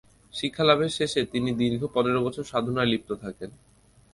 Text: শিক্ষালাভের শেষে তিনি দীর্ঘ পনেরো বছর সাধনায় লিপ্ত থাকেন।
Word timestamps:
শিক্ষালাভের 0.33 0.89
শেষে 0.89 1.21
তিনি 1.25 1.49
দীর্ঘ 1.53 1.81
পনেরো 1.93 2.19
বছর 2.25 2.43
সাধনায় 2.43 2.89
লিপ্ত 2.91 3.09
থাকেন। 3.23 3.49